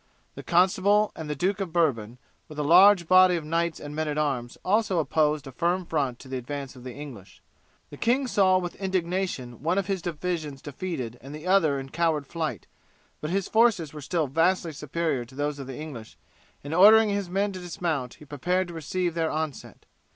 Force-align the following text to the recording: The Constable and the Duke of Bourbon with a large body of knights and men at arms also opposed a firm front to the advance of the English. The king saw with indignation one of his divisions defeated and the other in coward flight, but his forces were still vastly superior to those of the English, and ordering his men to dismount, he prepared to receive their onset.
The 0.33 0.41
Constable 0.41 1.11
and 1.15 1.29
the 1.29 1.35
Duke 1.35 1.59
of 1.59 1.71
Bourbon 1.71 2.17
with 2.47 2.57
a 2.57 2.63
large 2.63 3.05
body 3.07 3.35
of 3.35 3.45
knights 3.45 3.79
and 3.79 3.95
men 3.95 4.07
at 4.07 4.17
arms 4.17 4.57
also 4.65 4.97
opposed 4.97 5.45
a 5.45 5.51
firm 5.51 5.85
front 5.85 6.17
to 6.17 6.27
the 6.27 6.37
advance 6.37 6.75
of 6.75 6.83
the 6.83 6.95
English. 6.95 7.39
The 7.91 7.97
king 7.97 8.25
saw 8.25 8.57
with 8.57 8.73
indignation 8.77 9.61
one 9.61 9.77
of 9.77 9.85
his 9.85 10.01
divisions 10.01 10.63
defeated 10.63 11.19
and 11.21 11.35
the 11.35 11.45
other 11.45 11.79
in 11.79 11.89
coward 11.89 12.25
flight, 12.25 12.65
but 13.19 13.29
his 13.29 13.47
forces 13.47 13.93
were 13.93 14.01
still 14.01 14.25
vastly 14.25 14.73
superior 14.73 15.23
to 15.23 15.35
those 15.35 15.59
of 15.59 15.67
the 15.67 15.77
English, 15.77 16.17
and 16.63 16.73
ordering 16.73 17.09
his 17.09 17.29
men 17.29 17.51
to 17.51 17.59
dismount, 17.59 18.15
he 18.15 18.25
prepared 18.25 18.69
to 18.69 18.73
receive 18.73 19.13
their 19.13 19.29
onset. 19.29 19.85